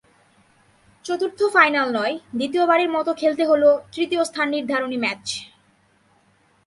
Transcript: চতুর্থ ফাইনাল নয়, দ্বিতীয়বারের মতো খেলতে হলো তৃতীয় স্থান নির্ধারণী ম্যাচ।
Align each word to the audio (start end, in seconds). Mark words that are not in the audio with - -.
চতুর্থ 1.05 1.39
ফাইনাল 1.55 1.87
নয়, 1.97 2.15
দ্বিতীয়বারের 2.37 2.89
মতো 2.89 3.11
খেলতে 3.13 3.43
হলো 3.45 3.69
তৃতীয় 3.93 4.23
স্থান 4.23 4.47
নির্ধারণী 4.49 4.97
ম্যাচ। 4.97 5.23